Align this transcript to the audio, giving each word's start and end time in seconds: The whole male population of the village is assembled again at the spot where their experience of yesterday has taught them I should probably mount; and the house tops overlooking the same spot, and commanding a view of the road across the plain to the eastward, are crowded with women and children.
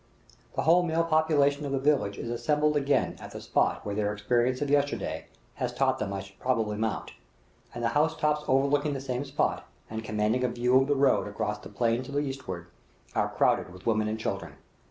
The 0.55 0.63
whole 0.63 0.81
male 0.81 1.03
population 1.03 1.63
of 1.63 1.71
the 1.73 1.77
village 1.77 2.17
is 2.17 2.31
assembled 2.31 2.75
again 2.75 3.17
at 3.19 3.29
the 3.29 3.39
spot 3.39 3.85
where 3.85 3.93
their 3.93 4.11
experience 4.11 4.59
of 4.59 4.71
yesterday 4.71 5.27
has 5.57 5.71
taught 5.71 5.99
them 5.99 6.11
I 6.11 6.21
should 6.21 6.39
probably 6.39 6.75
mount; 6.75 7.11
and 7.71 7.83
the 7.83 7.89
house 7.89 8.17
tops 8.17 8.43
overlooking 8.47 8.93
the 8.93 8.99
same 8.99 9.25
spot, 9.25 9.63
and 9.91 10.03
commanding 10.03 10.43
a 10.43 10.47
view 10.47 10.81
of 10.81 10.87
the 10.87 10.95
road 10.95 11.27
across 11.27 11.59
the 11.59 11.69
plain 11.69 12.01
to 12.01 12.11
the 12.11 12.17
eastward, 12.21 12.65
are 13.13 13.29
crowded 13.29 13.71
with 13.71 13.85
women 13.85 14.07
and 14.07 14.19
children. 14.19 14.53